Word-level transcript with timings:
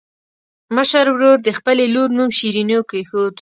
مشر 0.75 1.05
ورور 1.13 1.37
د 1.43 1.49
خپلې 1.57 1.85
لور 1.95 2.09
نوم 2.17 2.29
شیرینو 2.37 2.79
کېښود. 2.89 3.29